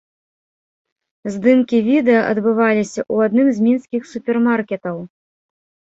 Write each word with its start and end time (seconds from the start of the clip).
Здымкі 1.35 1.77
відэа 1.89 2.21
адбываліся 2.31 3.01
ў 3.13 3.31
адным 3.31 3.47
з 3.59 3.69
мінскіх 3.69 4.01
супермаркетаў. 4.17 4.97